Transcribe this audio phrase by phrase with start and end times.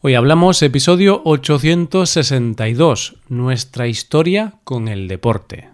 [0.00, 5.70] Hoy hablamos episodio 862, nuestra historia con el deporte.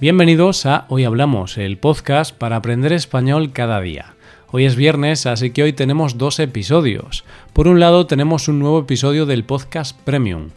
[0.00, 4.14] Bienvenidos a Hoy Hablamos, el podcast para aprender español cada día.
[4.50, 7.26] Hoy es viernes, así que hoy tenemos dos episodios.
[7.52, 10.48] Por un lado tenemos un nuevo episodio del podcast Premium.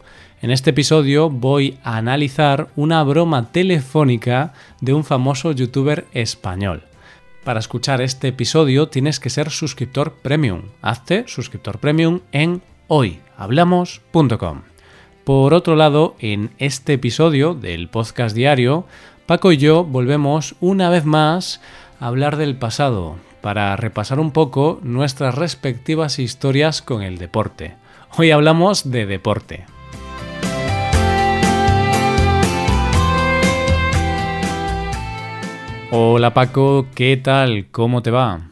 [0.42, 6.82] En este episodio voy a analizar una broma telefónica de un famoso youtuber español.
[7.44, 10.62] Para escuchar este episodio tienes que ser suscriptor premium.
[10.82, 14.62] Hazte suscriptor premium en hoyhablamos.com.
[15.22, 18.84] Por otro lado, en este episodio del podcast diario,
[19.26, 21.60] Paco y yo volvemos una vez más
[22.00, 27.76] a hablar del pasado, para repasar un poco nuestras respectivas historias con el deporte.
[28.16, 29.66] Hoy hablamos de deporte.
[35.94, 37.66] Hola Paco, ¿qué tal?
[37.70, 38.48] ¿Cómo te va?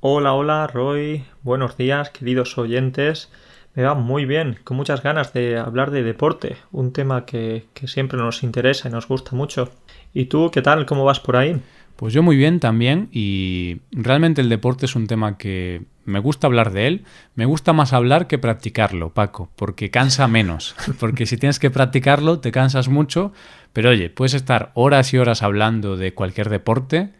[0.00, 3.30] Hola, hola Roy, buenos días queridos oyentes.
[3.76, 7.86] Me va muy bien, con muchas ganas de hablar de deporte, un tema que, que
[7.86, 9.70] siempre nos interesa y nos gusta mucho.
[10.12, 10.84] ¿Y tú qué tal?
[10.84, 11.62] ¿Cómo vas por ahí?
[11.98, 16.46] Pues yo muy bien también y realmente el deporte es un tema que me gusta
[16.46, 17.04] hablar de él.
[17.34, 20.76] Me gusta más hablar que practicarlo, Paco, porque cansa menos.
[21.00, 23.32] Porque si tienes que practicarlo te cansas mucho,
[23.72, 27.10] pero oye, puedes estar horas y horas hablando de cualquier deporte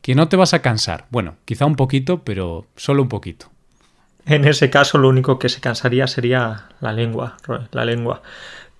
[0.00, 1.04] que no te vas a cansar.
[1.10, 3.50] Bueno, quizá un poquito, pero solo un poquito.
[4.24, 8.22] En ese caso lo único que se cansaría sería la lengua, Roy, la lengua.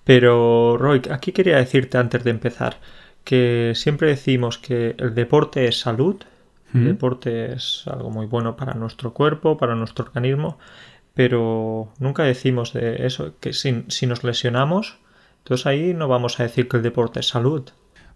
[0.03, 2.79] Pero Roy, aquí quería decirte antes de empezar,
[3.23, 6.21] que siempre decimos que el deporte es salud,
[6.73, 10.57] el deporte es algo muy bueno para nuestro cuerpo, para nuestro organismo,
[11.13, 14.97] pero nunca decimos de eso, que si, si nos lesionamos,
[15.43, 17.69] entonces ahí no vamos a decir que el deporte es salud.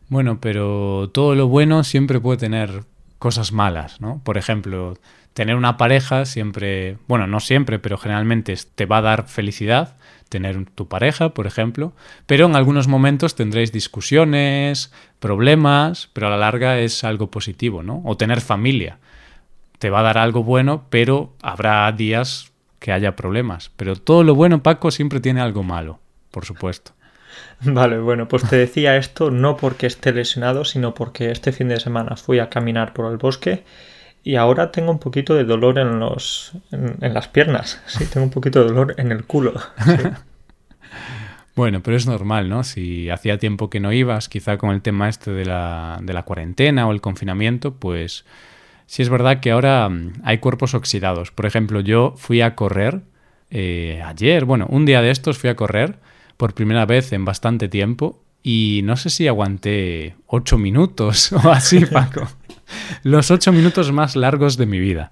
[0.10, 2.84] Bueno, pero todo lo bueno siempre puede tener
[3.20, 4.22] cosas malas, ¿no?
[4.24, 4.96] Por ejemplo,
[5.34, 9.98] tener una pareja siempre, bueno, no siempre, pero generalmente te va a dar felicidad
[10.30, 11.94] tener tu pareja, por ejemplo,
[12.26, 18.02] pero en algunos momentos tendréis discusiones, problemas, pero a la larga es algo positivo, ¿no?
[18.06, 18.98] O tener familia.
[19.80, 23.72] Te va a dar algo bueno, pero habrá días que haya problemas.
[23.76, 26.00] Pero todo lo bueno, Paco, siempre tiene algo malo,
[26.32, 26.92] por supuesto.
[27.62, 31.80] Vale, bueno, pues te decía esto no porque esté lesionado, sino porque este fin de
[31.80, 33.64] semana fui a caminar por el bosque
[34.28, 37.82] y ahora tengo un poquito de dolor en los en, las piernas.
[37.88, 39.54] Sí, tengo un poquito de dolor en el culo.
[41.56, 42.66] bueno, pero es normal, ¿no?
[42.66, 46.24] Si hacía tiempo que no ibas, quizá con el tema este de la, de la
[46.24, 48.26] cuarentena o el confinamiento, pues
[48.86, 51.32] sí es verdad que ahora mm, hay cuerpos oxidados.
[51.32, 53.04] Por ejemplo, yo fui a correr
[53.50, 56.00] eh, ayer, bueno, un día de estos fui a correr
[56.36, 61.86] por primera vez en bastante tiempo y no sé si aguanté ocho minutos o así,
[61.86, 62.28] Paco.
[63.04, 65.10] Los ocho minutos más largos de mi vida.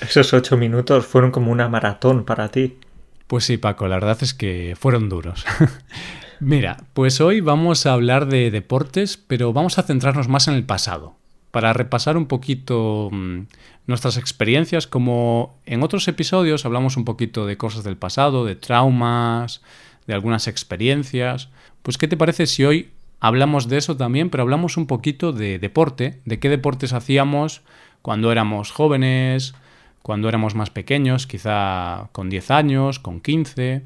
[0.00, 2.78] Esos ocho minutos fueron como una maratón para ti.
[3.26, 5.44] Pues sí, Paco, la verdad es que fueron duros.
[6.40, 10.64] Mira, pues hoy vamos a hablar de deportes, pero vamos a centrarnos más en el
[10.64, 11.16] pasado,
[11.50, 13.40] para repasar un poquito mm,
[13.86, 19.62] nuestras experiencias, como en otros episodios hablamos un poquito de cosas del pasado, de traumas,
[20.06, 21.50] de algunas experiencias.
[21.82, 22.90] Pues, ¿qué te parece si hoy
[23.20, 27.62] hablamos de eso también, pero hablamos un poquito de deporte, de qué deportes hacíamos
[28.02, 29.54] cuando éramos jóvenes,
[30.02, 33.82] cuando éramos más pequeños, quizá con 10 años, con 15.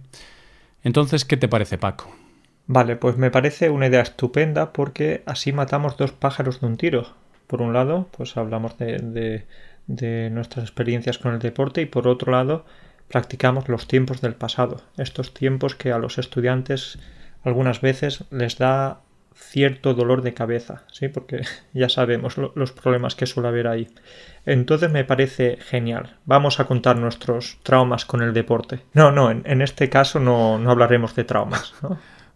[0.84, 2.14] Entonces, ¿qué te parece, Paco?
[2.66, 7.14] Vale, pues me parece una idea estupenda porque así matamos dos pájaros de un tiro.
[7.46, 9.46] Por un lado, pues hablamos de,
[9.86, 12.64] de nuestras experiencias con el deporte y por otro lado,
[13.08, 16.98] practicamos los tiempos del pasado, estos tiempos que a los estudiantes
[17.42, 19.00] algunas veces les da
[19.34, 21.08] cierto dolor de cabeza, ¿sí?
[21.08, 23.88] Porque ya sabemos los problemas que suele haber ahí.
[24.44, 26.16] Entonces me parece genial.
[26.24, 28.80] Vamos a contar nuestros traumas con el deporte.
[28.92, 31.74] No, no, en, este caso no, no, hablaremos de traumas.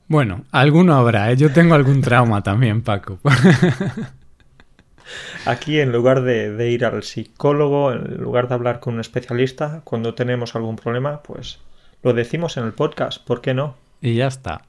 [0.09, 1.37] Bueno, alguno habrá, ¿eh?
[1.37, 3.19] Yo tengo algún trauma también, Paco.
[5.47, 9.81] Aquí, en lugar de, de, ir al psicólogo, en lugar de hablar con un especialista,
[9.83, 11.59] cuando tenemos algún problema, pues
[12.05, 13.75] lo decimos en el podcast, ¿por qué no?
[14.01, 14.63] Y ya está.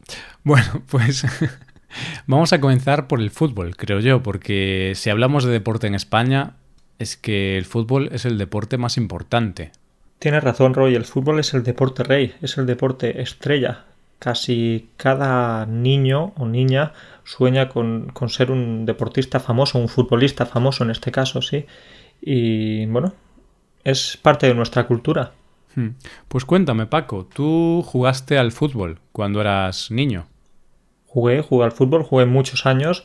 [0.44, 1.24] Bueno, pues
[2.26, 6.54] Vamos a comenzar por el fútbol, creo yo, porque si hablamos de deporte en España,
[7.00, 9.72] es que el fútbol es el deporte más importante.
[10.20, 13.86] Tienes razón, Roy, el fútbol es el deporte rey, es el deporte estrella.
[14.20, 16.94] Casi cada niño o niña
[17.24, 21.66] sueña con, ser un deportista famoso, un futbolista famoso en este caso, sí.
[22.20, 23.14] Y bueno,
[23.84, 25.34] es parte de nuestra cultura.
[25.76, 25.90] Hmm.
[26.28, 30.26] Pues cuéntame, Paco, ¿tú jugaste al fútbol cuando eras niño?
[31.08, 33.04] Jugué, jugué al fútbol, jugué muchos años.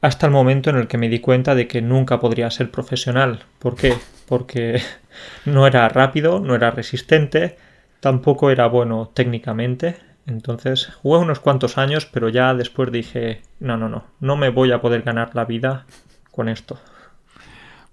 [0.00, 3.44] hasta el momento en el que me di cuenta de que nunca podría ser profesional.
[3.58, 3.94] ¿Por qué?
[4.28, 4.82] Porque
[5.46, 7.56] no era rápido, no era resistente,
[8.00, 9.96] tampoco era bueno técnicamente.
[10.26, 14.72] Entonces jugué unos cuantos años, pero ya después dije, no, no, no, no me voy
[14.72, 15.86] a poder ganar la vida
[16.30, 16.78] con esto.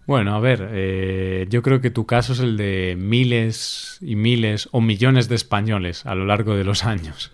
[0.07, 4.67] Bueno, a ver, eh, yo creo que tu caso es el de miles y miles
[4.71, 7.31] o millones de españoles a lo largo de los años.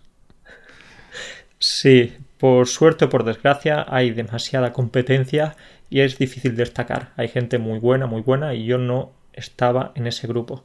[1.60, 5.56] Sí, por suerte o por desgracia hay demasiada competencia
[5.90, 7.12] y es difícil destacar.
[7.18, 10.64] Hay gente muy buena, muy buena y yo no estaba en ese grupo.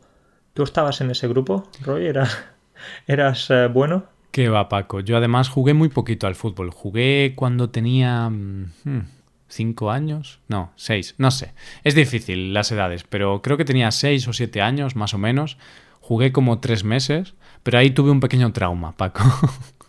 [0.55, 2.07] ¿Tú estabas en ese grupo, Roy?
[3.07, 4.05] ¿Eras, eh, bueno?
[4.31, 5.01] Qué va, Paco.
[5.01, 6.71] Yo además jugué muy poquito al fútbol.
[6.71, 8.29] Jugué cuando tenía...
[8.29, 9.01] Mm, hmm,
[9.49, 10.41] ¿Cinco años?
[10.49, 11.53] No, seis, no sé.
[11.85, 15.59] Es difícil las edades, pero creo que tenía seis o siete años, más o menos.
[16.01, 19.23] Jugué como tres meses, pero ahí tuve un pequeño trauma, Paco.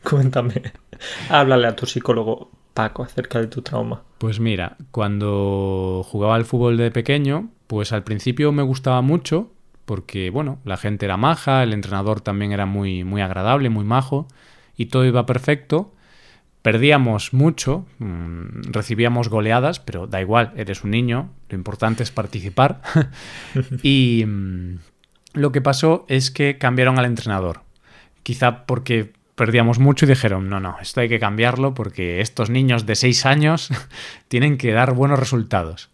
[0.08, 0.72] Cuéntame.
[1.28, 4.02] Háblale a tu psicólogo, Paco, acerca de tu trauma.
[4.18, 9.50] Pues mira, cuando jugaba al fútbol de pequeño, pues al principio me gustaba mucho,
[9.84, 14.28] porque bueno, la gente era maja, el entrenador también era muy, muy agradable, muy majo,
[14.76, 15.92] y todo iba perfecto
[16.62, 22.82] Perdíamos mucho, mm, recibíamos goleadas, pero da igual, eres un niño, lo importante es participar.
[23.82, 24.78] y mm,
[25.32, 27.62] lo que pasó es que cambiaron al entrenador.
[28.22, 32.84] Quizá porque perdíamos mucho y dijeron, no, no, esto hay que cambiarlo porque estos niños
[32.84, 33.70] de 6 años
[34.28, 35.88] tienen que dar buenos resultados.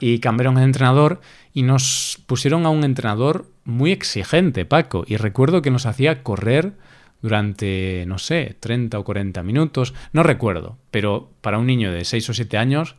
[0.00, 1.22] Y cambiaron al entrenador
[1.54, 5.04] y nos pusieron a un entrenador muy exigente, Paco.
[5.06, 6.74] Y recuerdo que nos hacía correr
[7.22, 12.28] durante, no sé, 30 o 40 minutos, no recuerdo, pero para un niño de 6
[12.28, 12.96] o 7 años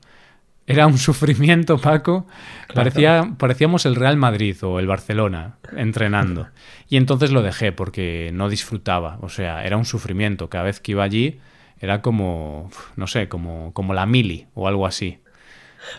[0.68, 2.28] era un sufrimiento, Paco.
[2.74, 6.48] Parecía, parecíamos el Real Madrid o el Barcelona entrenando.
[6.88, 10.50] Y entonces lo dejé porque no disfrutaba, o sea, era un sufrimiento.
[10.50, 11.40] Cada vez que iba allí
[11.80, 15.20] era como, no sé, como, como la mili o algo así.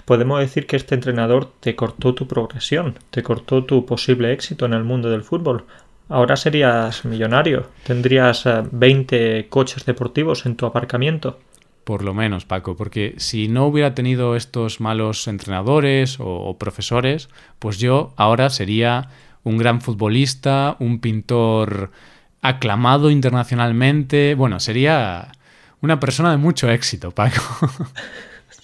[0.04, 4.74] Podemos decir que este entrenador te cortó tu progresión, te cortó tu posible éxito en
[4.74, 5.66] el mundo del fútbol,
[6.12, 7.68] Ahora serías millonario.
[7.84, 11.38] Tendrías 20 eh, coches deportivos en tu aparcamiento.
[11.84, 17.78] Por lo menos, Paco, porque si no hubiera tenido estos malos entrenadores o, profesores, pues
[17.78, 19.08] yo ahora sería
[19.42, 21.90] un gran futbolista, un pintor
[22.40, 24.34] aclamado internacionalmente.
[24.36, 25.32] Bueno, sería
[25.80, 27.42] una persona de mucho éxito, Paco.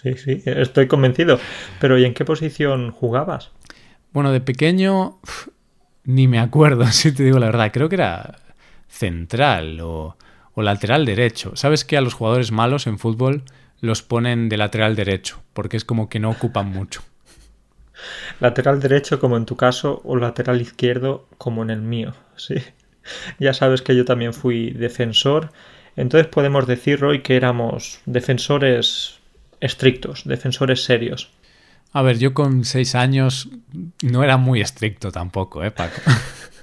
[0.00, 1.40] Sí, sí, estoy convencido.
[1.80, 3.50] Pero ¿y en qué posición jugabas?
[4.12, 5.18] Bueno, de pequeño
[6.08, 7.70] ni me acuerdo, si te digo la verdad.
[7.72, 8.38] Creo que era
[8.88, 10.16] central o,
[10.62, 11.52] lateral derecho.
[11.54, 13.42] ¿Sabes que a los jugadores malos en fútbol
[13.80, 15.40] los ponen de lateral derecho?
[15.52, 17.02] Porque es como que no ocupan mucho.
[18.40, 22.56] Lateral derecho como en tu caso o lateral izquierdo como en el mío, sí.
[23.38, 25.50] Ya sabes que yo también fui defensor.
[25.96, 29.18] Entonces podemos decir, hoy que éramos defensores
[29.60, 31.30] estrictos, defensores serios.
[31.92, 33.48] A ver, yo con seis años
[34.02, 36.00] no era muy estricto tampoco, ¿eh, Paco?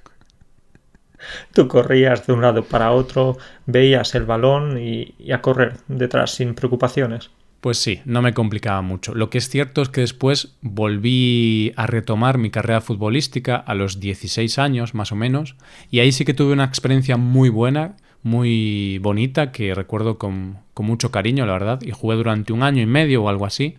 [1.53, 6.55] Tú corrías de un lado para otro, veías el balón y, a correr detrás sin
[6.55, 7.29] preocupaciones.
[7.61, 9.15] Pues sí, no me complicaba mucho.
[9.15, 13.99] Lo que es cierto es que después volví a retomar mi carrera futbolística a los
[13.99, 15.55] 16 años más o menos
[15.89, 20.85] y ahí sí que tuve una experiencia muy buena, muy bonita, que recuerdo con, con
[20.85, 23.77] mucho cariño, la verdad, y jugué durante un año y medio o algo así.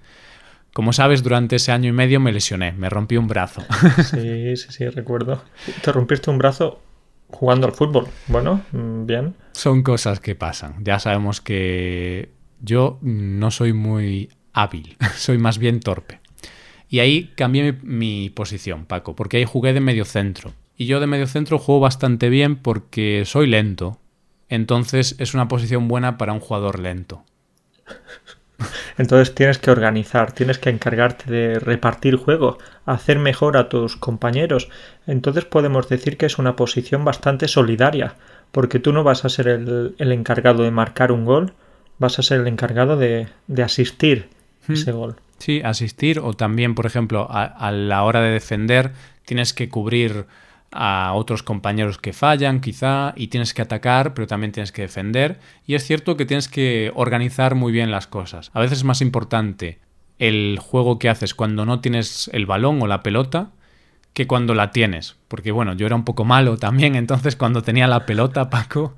[0.77, 3.63] Como sabes, durante ese año y medio me lesioné, me rompí un brazo.
[4.11, 5.43] Sí, sí, sí, recuerdo.
[5.83, 6.83] Te rompiste un brazo
[7.37, 8.09] jugando al fútbol.
[8.29, 9.35] Bueno, mm, bien.
[9.53, 10.83] Son cosas que pasan.
[10.83, 16.21] Ya sabemos que yo no soy muy hábil, soy más bien torpe.
[16.89, 20.53] Y ahí cambié mi, posición, Paco, porque ahí jugué de medio centro.
[20.79, 23.99] Y yo de medio centro juego bastante bien porque soy lento.
[24.49, 27.25] Entonces es una posición buena para un jugador lento.
[28.99, 34.69] Entonces tienes que organizar, tienes que encargarte de repartir juego, hacer mejor a tus compañeros.
[35.07, 38.17] Entonces podemos decir que es una posición bastante solidaria,
[38.53, 41.53] porque tú no vas a ser el, encargado de marcar un gol,
[41.99, 43.29] vas a ser el encargado de,
[43.63, 44.29] asistir
[44.67, 44.73] hmm.
[44.73, 45.17] ese gol.
[45.39, 48.93] Sí, asistir o también, por ejemplo, a la hora de defender
[49.27, 50.25] tienes que cubrir
[50.73, 55.39] a otros compañeros que fallan quizá y tienes que atacar pero también tienes que defender
[55.67, 58.51] y es cierto que tienes que organizar muy bien las cosas.
[58.53, 59.79] A veces es más importante
[60.19, 63.51] el juego que haces cuando no tienes el balón o la pelota
[64.13, 65.17] que cuando la tienes.
[65.29, 68.95] Porque bueno, yo era un poco malo también, entonces cuando tenía la pelota, Paco,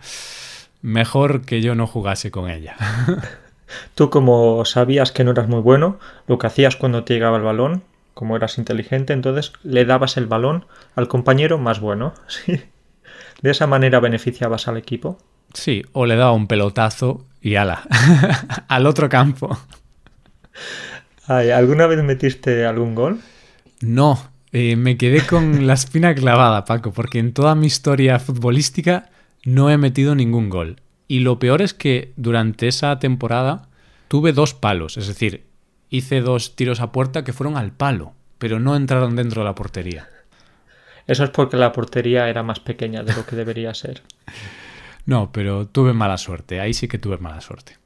[0.81, 2.77] mejor que yo no jugase con ella.
[3.95, 7.43] Tú como sabías que no eras muy bueno, lo que hacías cuando te llegaba el
[7.43, 7.83] balón
[8.19, 10.65] como eras inteligente, entonces le dabas el balón
[10.97, 12.15] al compañero más bueno.
[12.27, 12.61] ¿sí?
[13.43, 15.19] De esa manera beneficiabas al equipo.
[15.55, 17.87] Sí, o le daba un pelotazo y ala,
[18.69, 19.57] al otro campo.
[21.29, 23.21] ¿Alguna vez metiste algún gol?
[23.81, 24.19] No,
[24.51, 29.11] eh, me quedé con la espina clavada, Paco, porque en toda mi historia futbolística
[29.45, 30.81] no he metido ningún gol.
[31.07, 33.69] Y lo peor es que durante esa temporada
[34.09, 35.45] tuve dos palos, es decir,
[35.91, 39.55] hice dos tiros a puerta que fueron al palo, pero no entraron dentro de la
[39.55, 40.09] portería.
[41.07, 44.03] Eso es porque la portería era más pequeña de lo que debería ser.
[45.07, 47.77] no, pero tuve mala suerte, ahí sí que tuve mala suerte.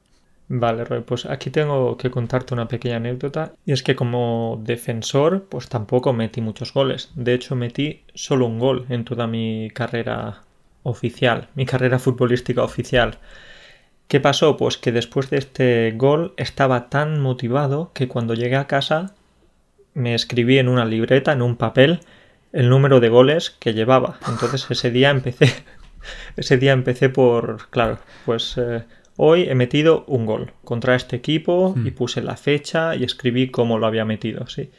[0.54, 3.54] Vale, Roy, pues aquí tengo que contarte una pequeña anécdota.
[3.64, 7.11] Y es que como defensor, pues tampoco metí muchos goles.
[7.14, 10.42] De hecho, metí solo un gol en toda mi carrera
[10.82, 13.18] oficial, mi carrera futbolística oficial.
[14.12, 14.59] ¿Qué pasó?
[14.59, 19.14] Pues que después de este gol estaba tan motivado que cuando llegué a casa
[19.95, 22.00] me escribí en una libreta, en un papel,
[22.52, 24.19] el número de goles que llevaba.
[24.28, 25.64] Entonces ese día empecé,
[26.37, 28.85] ese día empecé por, claro, pues eh,
[29.16, 31.95] Hoy he metido un gol contra este equipo y hmm.
[31.95, 34.73] puse la fecha y escribí cómo lo había metido, sí.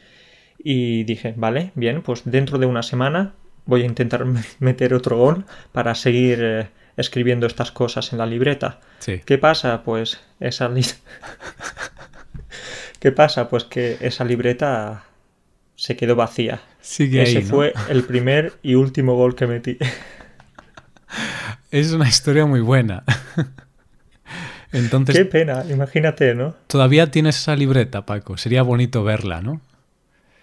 [0.58, 3.34] Y dije, vale, bien, pues dentro de una semana
[3.66, 4.24] voy a intentar
[4.60, 8.80] meter otro gol para seguir eh, escribiendo estas cosas en la libreta.
[9.24, 9.82] ¿Qué pasa?
[9.82, 10.70] Pues esa
[13.00, 13.48] ¿Qué pasa?
[13.48, 15.04] Pues que esa libreta
[15.76, 16.60] se quedó vacía.
[16.80, 19.78] Ese fue el primer y último gol que metí.
[21.70, 23.04] Es una historia muy buena.
[24.72, 26.56] Entonces, Qué pena, imagínate, ¿no?
[26.66, 28.36] Todavía tienes esa libreta, Paco.
[28.36, 29.60] Sería bonito verla, ¿no?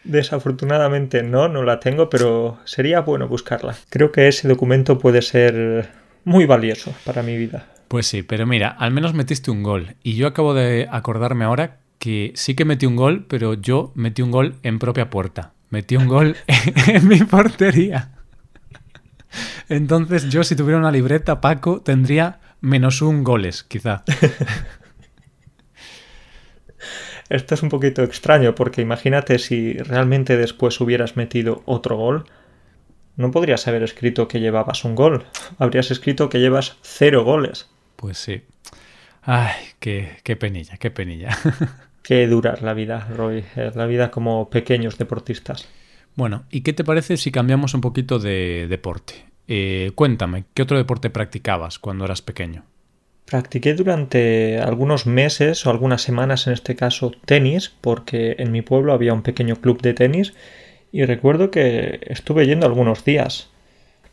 [0.03, 3.75] Desafortunadamente no, no la tengo, pero sería bueno buscarla.
[3.89, 5.89] Creo que ese documento puede ser
[6.23, 7.67] muy valioso para mi vida.
[7.87, 9.95] Pues sí, pero mira, al menos metiste un gol.
[10.03, 14.21] Y yo acabo de acordarme ahora que sí que metí un gol, pero yo metí
[14.21, 15.53] un gol en propia puerta.
[15.69, 16.35] Metí un gol
[16.87, 18.11] en mi portería.
[19.69, 24.03] Entonces yo si tuviera una libreta, Paco, tendría menos un goles, quizá.
[27.29, 32.25] Esto es un poquito extraño porque imagínate si realmente después hubieras metido otro gol,
[33.21, 35.25] no podrías haber escrito que llevabas un gol,
[35.57, 37.69] habrías escrito que llevas cero goles.
[37.95, 38.41] Pues sí.
[39.21, 41.29] Ay, qué, qué penilla, qué penilla.
[42.03, 45.67] qué dura la vida, Roy, la vida como pequeños deportistas.
[46.15, 49.25] Bueno, ¿y qué te parece si cambiamos un poquito de deporte?
[49.47, 52.65] Eh, cuéntame, ¿qué otro deporte practicabas cuando eras pequeño?
[53.25, 58.91] Practiqué durante algunos meses o algunas semanas, en este caso, tenis, porque en mi pueblo
[58.91, 60.33] había un pequeño club de tenis
[60.91, 63.49] y recuerdo que estuve yendo algunos días.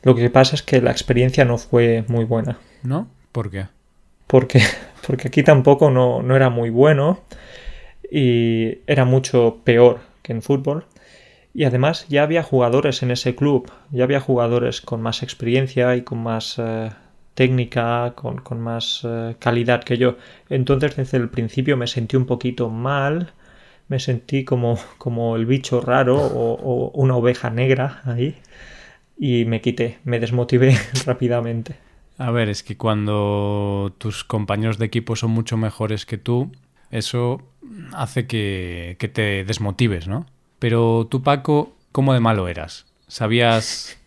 [0.02, 2.58] Lo que pasa es que la experiencia no fue muy buena.
[2.82, 3.08] ¿No?
[3.32, 3.66] ¿Por qué?
[4.26, 4.62] Porque,
[5.06, 7.20] porque aquí tampoco no, no era muy bueno
[8.10, 10.86] y era mucho peor que en fútbol.
[11.54, 16.02] Y además ya había jugadores en ese club, ya había jugadores con más experiencia y
[16.02, 16.90] con más eh,
[17.34, 20.16] técnica, con, más eh, calidad que yo.
[20.50, 23.32] Entonces desde el principio me sentí un poquito mal,
[23.88, 28.36] me sentí como, como el bicho raro o, una oveja negra ahí
[29.18, 30.76] y me quité, me desmotivé
[31.06, 31.76] rápidamente.
[32.18, 36.50] A ver, es que cuando tus compañeros de equipo son mucho mejores que tú,
[36.90, 37.42] eso
[37.92, 40.26] hace que, que te desmotives, ¿no?
[40.58, 42.86] Pero tú, Paco, ¿cómo de malo eras?
[43.06, 43.98] ¿Sabías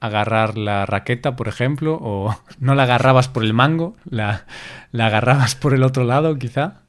[0.00, 1.98] agarrar la raqueta, por ejemplo?
[2.00, 3.96] ¿O no la agarrabas por el mango?
[4.08, 4.46] ¿La,
[4.90, 6.82] la agarrabas por el otro lado, quizá?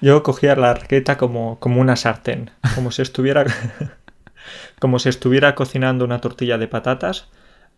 [0.00, 3.44] Yo cogía la raqueta como, como una sartén, como si estuviera
[4.80, 7.28] como si estuviera cocinando una tortilla de patatas,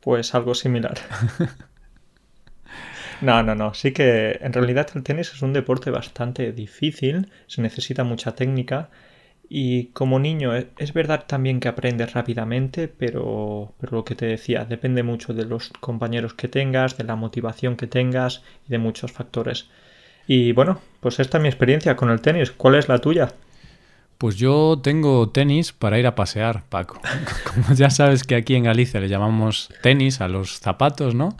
[0.00, 0.98] pues algo similar.
[3.20, 3.74] No, no, no.
[3.74, 8.90] Sí que en realidad el tenis es un deporte bastante difícil, se necesita mucha técnica
[9.48, 14.26] y como niño e, es verdad también que aprendes rápidamente, pero, pero lo que te
[14.26, 18.78] decía, depende mucho de los compañeros que tengas, de la motivación que tengas y de
[18.78, 19.68] muchos factores.
[20.26, 22.50] Y bueno, pues esta es mi experiencia con el tenis.
[22.50, 23.32] ¿Cuál es la tuya?
[24.18, 27.00] Pues yo tengo tenis para ir a pasear, Paco.
[27.54, 31.36] Como ya sabes que aquí en Galicia le llamamos tenis a los zapatos, ¿no?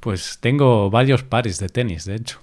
[0.00, 2.40] Pues tengo varios pares de tenis, de hecho.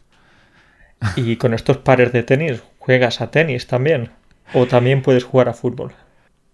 [1.16, 4.10] ¿Y con estos pares de tenis juegas a tenis también?
[4.54, 5.94] ¿O también puedes jugar a fútbol?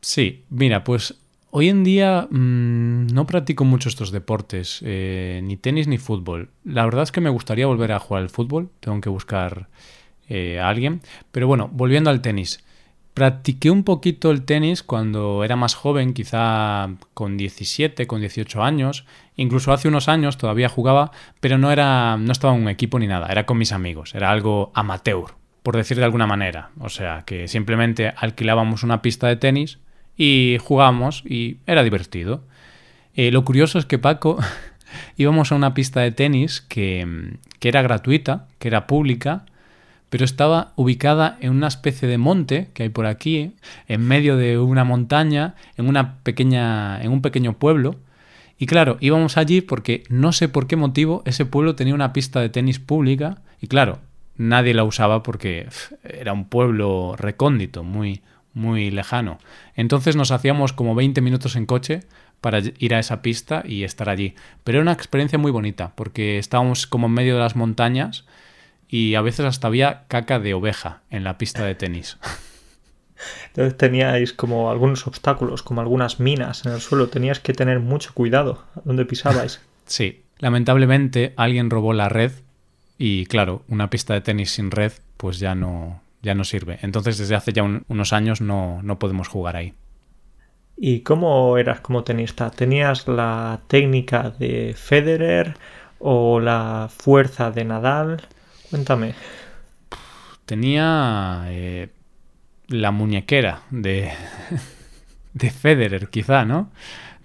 [0.01, 1.15] Sí, mira, pues
[1.51, 6.49] hoy en día mm, no practico mucho estos deportes, eh, ni tenis ni fútbol.
[6.63, 9.67] La verdad es que me gustaría volver a jugar al fútbol, tengo que buscar
[10.27, 11.01] eh, a alguien.
[11.31, 12.63] Pero bueno, volviendo al tenis.
[13.13, 19.05] Practiqué un poquito el tenis cuando era más joven, quizá con 17, con 18 años.
[19.35, 23.07] Incluso hace unos años todavía jugaba, pero no era no estaba en un equipo ni
[23.07, 25.25] nada, era con mis amigos, era algo amateur,
[25.61, 26.71] por decir de alguna manera.
[26.79, 29.79] O sea, que simplemente alquilábamos una pista de tenis
[30.17, 32.43] y jugábamos y era divertido.
[33.15, 34.39] Eh, lo curioso es que Paco,
[35.17, 39.45] íbamos a una pista de tenis que, que era gratuita, que era pública,
[40.11, 43.53] pero estaba ubicada en una especie de monte que hay por aquí,
[43.87, 47.95] en medio de una montaña, en una pequeña, en un pequeño pueblo.
[48.59, 52.41] Y claro, íbamos allí porque no sé por qué motivo ese pueblo tenía una pista
[52.41, 53.99] de tenis pública y claro,
[54.35, 55.69] nadie la usaba porque
[56.03, 58.21] era un pueblo recóndito, muy
[58.53, 59.39] muy lejano.
[59.75, 62.01] Entonces nos hacíamos como 20 minutos en coche
[62.41, 64.35] para ir a esa pista y estar allí.
[64.63, 68.25] Pero era una experiencia muy bonita porque estábamos como en medio de las montañas
[68.87, 72.17] y a veces hasta había caca de oveja en la pista de tenis.
[73.47, 77.09] Entonces teníais como algunos obstáculos, como algunas minas en el suelo.
[77.09, 79.61] Tenías que tener mucho cuidado donde pisabais.
[79.83, 82.31] Sí, lamentablemente alguien robó la red
[82.97, 86.79] y claro, una pista de tenis sin red pues ya no, ya no sirve.
[86.81, 89.73] Entonces desde hace ya unos años no, no podemos jugar ahí.
[90.77, 92.49] ¿Y cómo eras como tenista?
[92.49, 95.55] ¿Tenías la técnica de Federer
[95.99, 98.21] o la fuerza de Nadal?
[98.69, 99.13] Cuéntame.
[100.45, 101.89] Tenía eh,
[102.67, 104.11] la muñequera de,
[105.33, 106.71] de Federer, quizá, ¿no?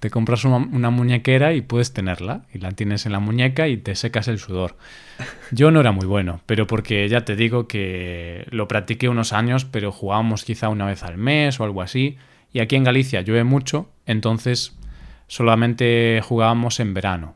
[0.00, 3.76] Te compras una, una, muñequera y puedes tenerla, y la tienes en la muñeca y
[3.76, 4.76] te secas el sudor.
[5.50, 9.64] Yo no era muy bueno, pero porque ya te digo que lo practiqué unos años,
[9.64, 12.16] pero jugábamos quizá una vez al mes o algo así,
[12.52, 14.76] y aquí en Galicia llueve mucho, entonces
[15.26, 17.34] solamente jugábamos en verano.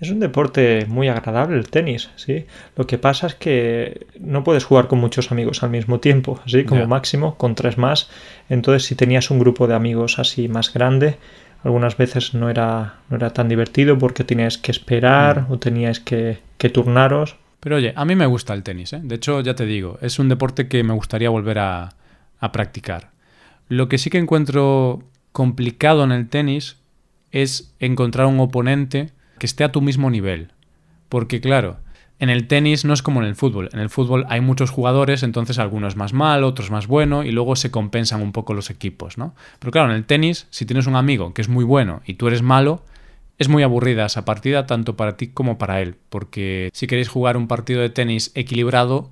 [0.00, 2.46] Es un deporte muy agradable el tenis, ¿sí?
[2.74, 6.64] Lo que pasa es que no puedes jugar con muchos amigos al mismo tiempo, así
[6.64, 8.08] como máximo, con tres más.
[8.48, 11.18] Entonces, si tenías un grupo de amigos así más grande,
[11.62, 15.52] algunas veces no era, no era tan divertido porque tenías que esperar mm.
[15.52, 17.36] o tenías que, que, turnaros.
[17.60, 19.00] Pero oye, a mí me gusta el tenis, ¿eh?
[19.02, 21.90] De hecho, ya te digo, es un deporte que me gustaría volver a,
[22.38, 23.10] a practicar.
[23.68, 26.78] Lo que sí que encuentro complicado en el tenis
[27.30, 30.52] es encontrar un oponente que esté a tu mismo nivel.
[31.08, 31.78] Porque claro,
[32.20, 33.70] en el tenis no es como en el fútbol.
[33.72, 37.56] En el fútbol hay muchos jugadores, entonces algunos más malo, otros más bueno, y luego
[37.56, 39.34] se compensan un poco los equipos, ¿no?
[39.58, 42.28] Pero claro, en el tenis, si tienes un amigo que es muy bueno y tú
[42.28, 42.84] eres malo,
[43.38, 47.38] es muy aburrida esa partida tanto para ti como para él, porque si queréis jugar
[47.38, 49.10] un partido de tenis equilibrado,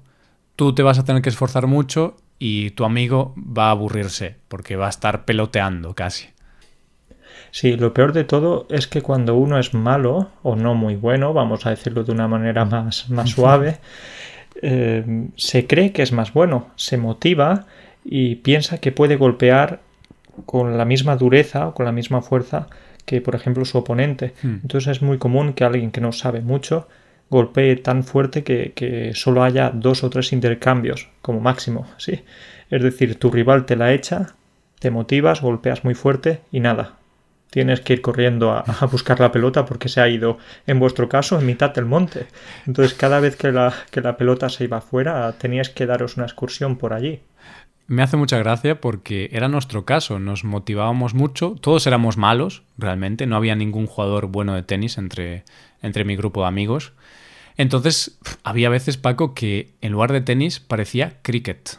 [0.55, 4.77] tú te vas a tener que esforzar mucho y tu amigo va a aburrirse, porque
[4.77, 6.29] va a estar peloteando casi.
[7.51, 11.33] Sí, lo peor de todo es que cuando uno es malo o no muy bueno,
[11.33, 13.79] vamos a decirlo de una manera más, más suave,
[14.63, 17.67] eh, se cree que es más bueno, se motiva
[18.05, 19.81] y piensa que puede golpear
[20.47, 22.69] con la misma dureza o con la misma fuerza
[23.05, 24.35] que, por ejemplo, su oponente.
[24.43, 24.59] Hmm.
[24.63, 26.89] Entonces es muy común que alguien que no sabe mucho
[27.31, 32.21] golpee tan fuerte que, que, solo haya dos o tres intercambios como máximo, ¿sí?
[32.71, 34.35] Es decir, tu rival te la echa,
[34.79, 36.95] te motivas, golpeas muy fuerte y nada,
[37.51, 41.39] tienes que ir corriendo a, buscar la pelota porque se ha ido, en vuestro caso,
[41.39, 42.27] en mitad del monte.
[42.67, 46.27] Entonces, cada vez que la, que la pelota se iba afuera, tenías que daros una
[46.27, 47.21] excursión por allí.
[47.87, 53.27] Me hace mucha gracia porque era nuestro caso, nos motivábamos mucho, todos éramos malos, realmente,
[53.27, 55.45] no había ningún jugador bueno de tenis entre,
[55.81, 56.93] entre mi grupo de amigos.
[57.57, 61.79] Entonces, había veces, Paco, que en lugar de tenis parecía cricket.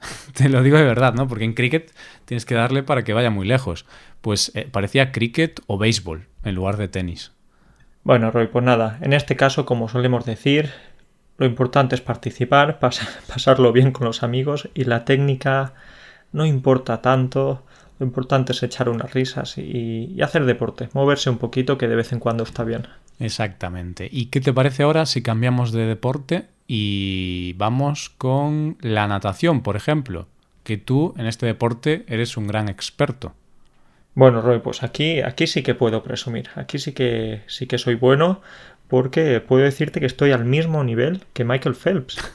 [0.34, 1.28] Te lo digo de verdad, ¿no?
[1.28, 1.92] Porque en cricket
[2.24, 3.86] tienes que darle para que vaya muy lejos.
[4.20, 7.32] Pues eh, parecía cricket o béisbol en lugar de tenis.
[8.02, 10.70] Bueno, Roy, pues nada, en este caso, como solemos decir,
[11.36, 12.78] lo importante es participar,
[13.28, 15.74] pasarlo bien con los amigos y la técnica
[16.32, 17.64] no importa tanto,
[17.98, 21.96] lo importante es echar unas risas y, y, hacer deporte, moverse un poquito que de
[21.96, 22.86] vez en cuando está bien.
[23.18, 24.08] Exactamente.
[24.10, 29.74] ¿Y qué te parece ahora si cambiamos de deporte y vamos con la natación, por
[29.74, 30.28] ejemplo?
[30.62, 33.34] Que tú en este deporte eres un gran experto.
[34.14, 36.48] Bueno, Roy, pues aquí, aquí sí que puedo presumir.
[36.54, 38.40] Aquí sí que sí que soy bueno
[38.86, 42.18] porque puedo decirte que estoy al mismo nivel que Michael Phelps.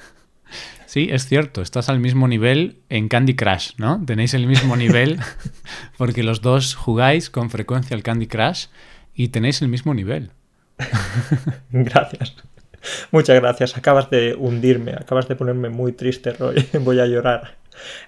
[0.85, 4.01] Sí, es cierto, estás al mismo nivel en Candy Crush, ¿no?
[4.05, 5.19] Tenéis el mismo nivel
[5.97, 8.67] porque los dos jugáis con frecuencia al Candy Crush
[9.13, 10.31] y tenéis el mismo nivel.
[11.71, 12.35] gracias.
[13.11, 13.77] Muchas gracias.
[13.77, 16.67] Acabas de hundirme, acabas de ponerme muy triste, Roy.
[16.81, 17.55] Voy a llorar.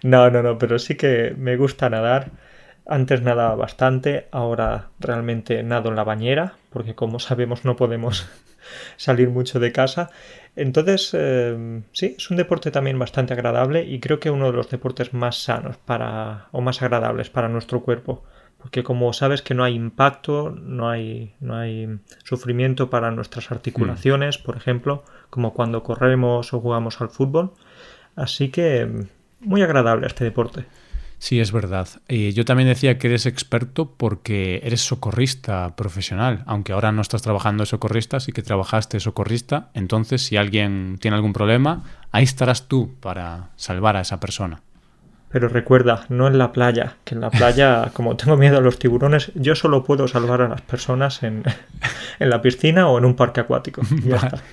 [0.03, 2.31] No, no, no, pero sí que me gusta nadar
[2.89, 8.29] antes nadaba bastante, ahora realmente nado en la bañera, porque como sabemos no podemos
[8.97, 10.09] salir mucho de casa.
[10.55, 14.69] Entonces, eh, sí, es un deporte también bastante agradable y creo que uno de los
[14.69, 18.23] deportes más sanos para, o más agradables para nuestro cuerpo.
[18.67, 24.37] Porque como sabes que no hay impacto, no hay, no hay sufrimiento para nuestras articulaciones,
[24.37, 27.53] por ejemplo, como cuando corremos o jugamos al fútbol.
[28.17, 29.05] Así que
[29.39, 30.65] muy agradable este deporte.
[31.17, 31.87] Sí, es verdad.
[32.09, 37.21] Y yo también decía que eres experto porque eres socorrista profesional, aunque ahora no estás
[37.21, 39.69] trabajando de socorrista, sí que trabajaste socorrista.
[39.75, 44.61] Entonces, si alguien tiene algún problema, ahí estarás tú para salvar a esa persona.
[45.29, 48.79] Pero recuerda, no en la playa, que en la playa, como tengo miedo a los
[48.79, 51.43] tiburones, yo solo puedo salvar a las personas en,
[52.19, 53.81] en la piscina o en un parque acuático.
[53.91, 54.43] Y ya está.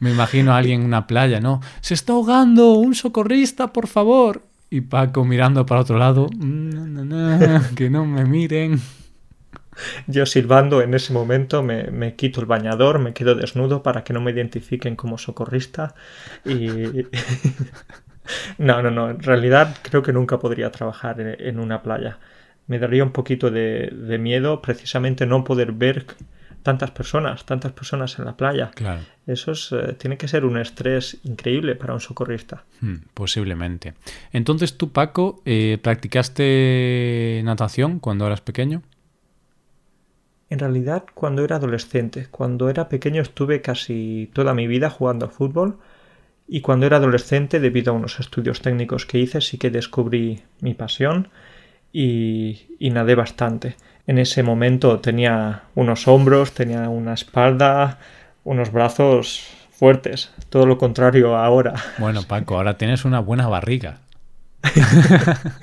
[0.00, 1.60] Me imagino a alguien en una playa, ¿no?
[1.80, 4.42] Se está ahogando, un socorrista, por favor.
[4.70, 8.80] Y Paco mirando para otro lado, "Mm, que no me miren.
[10.06, 14.12] Yo silbando en ese momento me, me quito el bañador, me quedo desnudo para que
[14.12, 15.94] no me identifiquen como socorrista
[16.44, 17.06] y...
[18.58, 22.18] no, no, no, en realidad creo que nunca podría trabajar en, una playa.
[22.66, 26.06] Me daría un poquito de, de miedo precisamente no poder ver
[26.62, 28.70] tantas personas, tantas personas en la playa.
[28.74, 29.00] Claro.
[29.26, 32.64] Eso es, eh, tiene que ser un estrés increíble para un socorrista.
[32.80, 33.94] Hmm, posiblemente.
[34.32, 38.82] Entonces tú, Paco, eh, ¿practicaste natación cuando eras pequeño?
[40.50, 45.28] En realidad, cuando era adolescente, cuando era pequeño estuve casi toda mi vida jugando a
[45.28, 45.78] fútbol
[46.48, 50.74] y cuando era adolescente, debido a unos estudios técnicos que hice, sí que descubrí mi
[50.74, 51.28] pasión
[51.92, 53.76] y, y nadé bastante.
[54.06, 57.98] En ese momento tenía unos hombros, tenía una espalda,
[58.44, 61.74] unos brazos fuertes, todo lo contrario ahora.
[61.98, 63.98] Bueno, Paco, ahora tienes una buena barriga.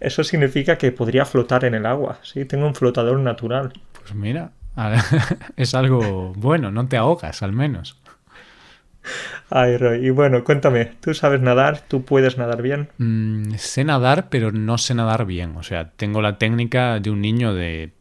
[0.00, 3.72] Eso significa que podría flotar en el agua, sí, tengo un flotador natural.
[3.92, 4.52] Pues mira,
[5.56, 7.98] es algo bueno, no te ahogas al menos.
[9.50, 11.80] Ay, Roy, y bueno, cuéntame, ¿tú sabes nadar?
[11.86, 12.88] ¿Tú puedes nadar bien?
[12.98, 15.56] Mm, sé nadar, pero no sé nadar bien.
[15.56, 17.92] O sea, tengo la técnica de un niño de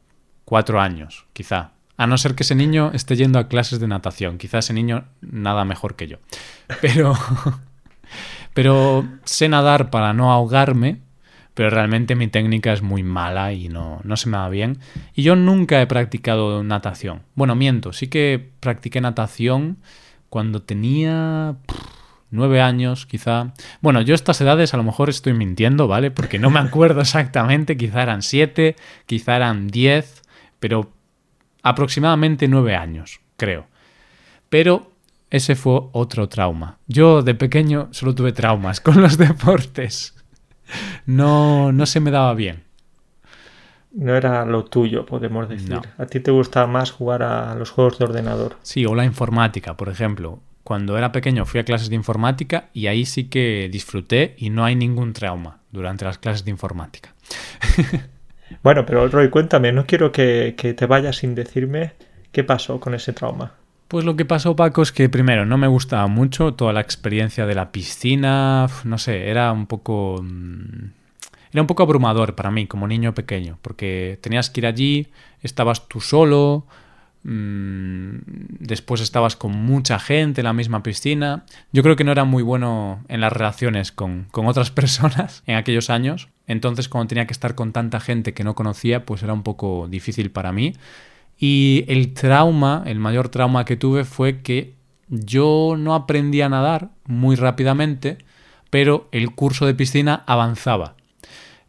[0.46, 1.72] cuatro años, quizá.
[1.98, 4.38] A no ser que ese niño esté yendo a clases de natación.
[4.38, 6.18] Quizá ese niño nada mejor que yo.
[6.82, 7.14] Pero,
[8.54, 11.00] pero sé nadar para no ahogarme,
[11.54, 14.80] pero realmente mi técnica es muy mala y no, no se me da bien.
[15.14, 17.24] Y yo nunca he practicado natación.
[17.36, 19.78] Bueno, miento, sí que practiqué natación
[20.32, 21.58] cuando tenía
[22.30, 23.54] nueve años, quizá.
[23.82, 26.10] Bueno, yo estas edades a lo mejor estoy mintiendo, ¿vale?
[26.10, 30.24] Porque no me acuerdo exactamente, quizá eran siete, quizá eran diez,
[30.62, 30.94] pero
[31.64, 33.68] aproximadamente nueve años, creo.
[34.48, 34.94] Pero
[35.30, 36.78] ese fue otro trauma.
[36.88, 40.16] Yo de pequeño solo tuve traumas con los deportes.
[41.06, 42.64] No, no se me daba bien.
[43.94, 45.70] No era lo tuyo, podemos decir.
[45.70, 45.82] No.
[45.98, 48.56] A ti te gusta más jugar a los juegos de ordenador.
[48.62, 50.40] Sí, o la informática, por ejemplo.
[50.64, 54.64] Cuando era pequeño fui a clases de informática y ahí sí que disfruté y no
[54.64, 57.14] hay ningún trauma durante las clases de informática.
[58.64, 61.94] Bueno, pero Roy, cuéntame, no quiero que, que te vayas sin decirme
[62.32, 63.54] qué pasó con ese trauma.
[63.88, 67.46] Pues lo que pasó, Paco, es que primero no me gustaba mucho toda la experiencia
[67.46, 70.22] de la piscina, no sé, era un poco...
[70.22, 71.01] mm,
[71.52, 75.08] Era un poco abrumador para mí como niño pequeño, porque tenías que ir allí,
[75.42, 76.66] estabas tú solo,
[77.24, 78.18] mm,
[78.60, 81.46] después estabas con mucha gente en la misma piscina.
[81.74, 85.56] Yo creo que no era muy bueno en las relaciones con, con otras personas en
[85.56, 89.34] aquellos años, entonces cuando tenía que estar con tanta gente que no conocía, pues era
[89.34, 90.74] un poco difícil para mí.
[91.38, 94.76] Y el trauma, el mayor trauma que tuve fue que
[95.10, 98.20] yo no aprendí a nadar muy rápidamente,
[98.70, 100.96] pero el curso de piscina avanzaba.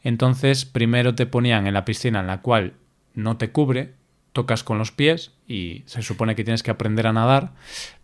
[0.03, 2.75] Entonces, primero te ponían en la piscina en la cual
[3.15, 3.95] no te cubre,
[4.33, 7.53] tocas con los pies y se supone que tienes que aprender a nadar,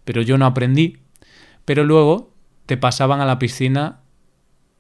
[0.05, 0.99] pero yo no aprendí.
[1.65, 2.33] Pero luego
[2.67, 4.01] te pasaban a la piscina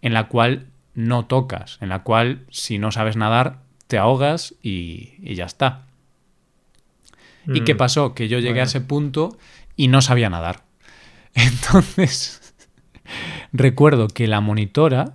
[0.02, 5.14] en la cual no tocas, en la cual si no sabes nadar te ahogas y,
[5.22, 5.86] y ya está.
[7.46, 8.14] ¿Y Mm, qué pasó?
[8.14, 8.62] Que yo llegué bueno.
[8.62, 9.38] a ese punto
[9.76, 10.64] y no sabía nadar.
[11.34, 12.54] Entonces,
[13.52, 15.10] recuerdo que la monitora mm,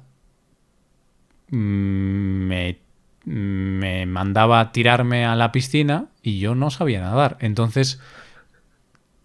[1.49, 2.79] me,
[3.25, 7.37] me mandaba a tirarme a la piscina y yo no sabía nadar.
[7.39, 7.99] Entonces,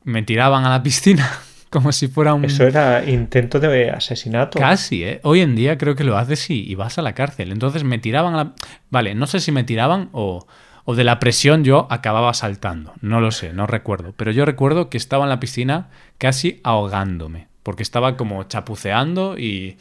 [0.04, 1.30] me tiraban a la piscina
[1.70, 2.44] como si fuera un...
[2.44, 4.58] Eso era intento de asesinato.
[4.58, 5.20] Casi, ¿eh?
[5.22, 7.52] Hoy en día creo que lo haces y, y vas a la cárcel.
[7.52, 8.52] Entonces me tiraban a la...
[8.90, 10.46] Vale, no sé si me tiraban o,
[10.84, 12.94] o de la presión yo acababa saltando.
[13.02, 14.14] No lo sé, no recuerdo.
[14.16, 17.48] Pero yo recuerdo que estaba en la piscina casi ahogándome.
[17.62, 19.76] Porque estaba como chapuceando y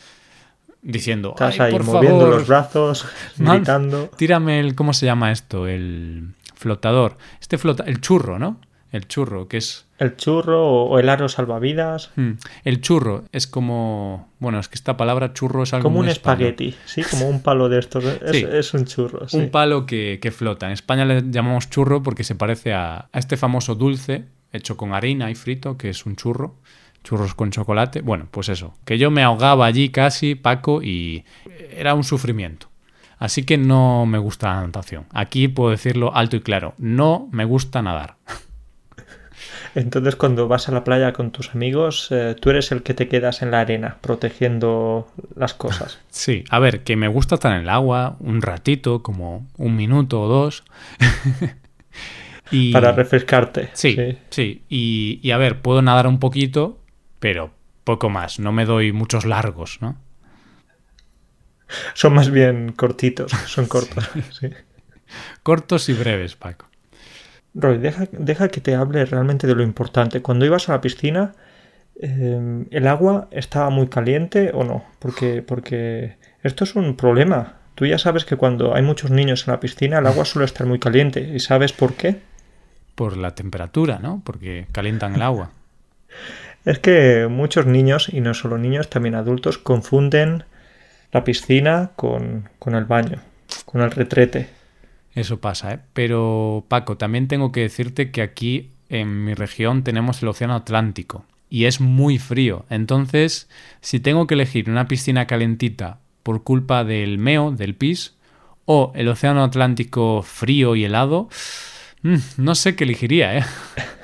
[0.91, 1.29] diciendo...
[1.31, 3.05] Estás "Ay, ahí por moviendo favor, los brazos,
[3.37, 4.09] man, gritando.
[4.17, 4.73] Tírame el...
[4.75, 5.67] ¿Cómo se llama esto?
[5.67, 7.17] El flotador.
[7.41, 7.83] Este flota...
[7.85, 8.59] El churro, ¿no?
[8.91, 9.85] El churro, que es...
[9.99, 12.11] El churro o el aro salvavidas.
[12.15, 12.33] Hmm.
[12.63, 14.29] El churro es como...
[14.39, 16.47] Bueno, es que esta palabra churro es algo Como un español.
[16.49, 18.03] espagueti, sí, como un palo de estos.
[18.05, 18.45] Es, Sí.
[18.49, 19.37] es un churro, sí.
[19.37, 20.67] Un palo que, que flota.
[20.67, 24.93] En España le llamamos churro porque se parece a, a este famoso dulce hecho con
[24.93, 26.55] harina y frito, que es un churro.
[27.07, 28.01] Churros con chocolate.
[28.01, 31.23] Bueno, pues eso, que yo me ahogaba allí casi, Paco, y
[31.71, 32.67] era un sufrimiento.
[33.17, 35.05] Así que no me gusta la natación.
[35.13, 38.15] Aquí puedo decirlo alto y claro, no me gusta nadar.
[39.75, 43.07] Entonces cuando vas a la playa con tus amigos, eh, tú eres el que te
[43.07, 45.99] quedas en la arena protegiendo las cosas.
[46.09, 50.19] Sí, a ver, que me gusta estar en el agua un ratito, como un minuto
[50.21, 50.63] o dos.
[52.51, 52.73] y...
[52.73, 53.69] Para refrescarte.
[53.73, 54.63] Sí, sí.
[54.67, 56.79] Y, y a ver, puedo nadar un poquito,
[57.19, 57.51] pero
[57.83, 58.39] poco más.
[58.39, 59.97] No me doy muchos largos, ¿no?
[61.93, 64.09] Son más bien cortitos, son cortos.
[64.31, 64.49] sí.
[65.43, 66.67] Cortos y breves, Paco.
[67.53, 70.21] Roy, deja, que te hable realmente de lo importante.
[70.21, 71.33] Cuando ibas a la piscina,
[71.99, 74.85] em, ¿el agua estaba muy caliente o no?
[74.99, 77.55] Porque, porque esto es un problema.
[77.73, 80.67] Tú ya sabes que cuando hay muchos niños en la piscina, el agua suele estar
[80.67, 81.21] muy caliente.
[81.21, 82.21] ¿Y sabes por qué?
[82.95, 84.21] Por la temperatura, ¿no?
[84.23, 85.51] Porque calientan el agua.
[86.67, 90.43] es que muchos niños, y no solo niños, también adultos, confunden
[91.13, 93.21] la piscina con, con el baño,
[93.65, 94.49] con el retrete.
[95.15, 95.79] Eso pasa, ¿eh?
[95.93, 101.25] Pero Paco, también tengo que decirte que aquí en mi región tenemos el Océano Atlántico
[101.49, 102.65] y es muy frío.
[102.69, 103.49] Entonces,
[103.79, 108.15] si tengo que elegir una piscina calentita por culpa del meo, del pis,
[108.65, 111.29] o el Océano Atlántico frío y helado,
[112.01, 113.45] mm, no sé qué elegiría, ¿eh?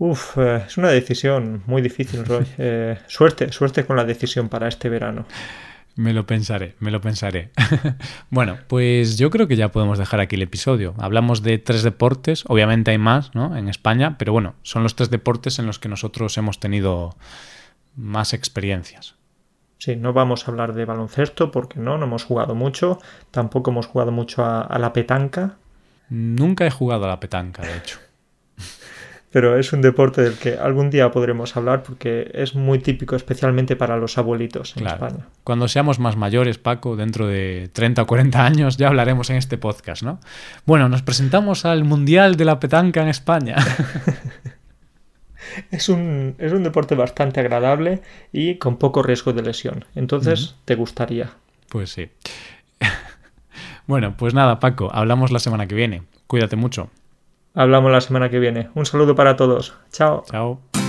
[0.00, 2.46] Uf, eh, es una decisión muy difícil, Roy.
[2.58, 5.26] Eh, suerte, suerte con la decisión para este verano.
[5.94, 7.50] Me lo pensaré, me lo pensaré.
[8.30, 10.94] bueno, pues yo creo que ya podemos dejar aquí el episodio.
[10.98, 13.54] Hablamos de tres deportes, obviamente hay más, ¿no?
[13.54, 17.14] En España, pero bueno, son los tres deportes en los que nosotros hemos tenido
[17.94, 19.16] más experiencias.
[19.76, 22.98] Sí, no vamos a hablar de baloncesto porque no, no hemos jugado mucho.
[23.30, 25.56] Tampoco hemos jugado mucho a la petanca.
[26.08, 27.98] Nunca he jugado a la petanca, de hecho
[29.30, 33.76] pero es un deporte del que algún día podremos hablar porque es muy típico, especialmente
[33.76, 35.28] para los abuelitos en España.
[35.44, 39.56] Cuando seamos más mayores, Paco, dentro de 30 o 40 años, ya hablaremos en este
[39.56, 40.18] podcast, ¿no?
[40.66, 43.56] Bueno, nos presentamos al Mundial de la Petanca en España.
[45.70, 49.84] es, un, es un deporte bastante agradable y con poco riesgo de lesión.
[49.94, 51.30] Entonces, ¿te gustaría?
[51.68, 52.10] Pues sí.
[53.86, 56.02] bueno, pues nada, Paco, hablamos la semana que viene.
[56.26, 56.90] Cuídate mucho.
[57.54, 58.70] Hablamos la semana que viene.
[58.74, 59.74] Un saludo para todos.
[59.90, 60.24] Chao.
[60.30, 60.79] Chao.